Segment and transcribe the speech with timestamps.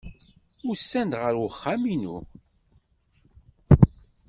[0.71, 2.17] Usan-d ɣer uxxam-inu.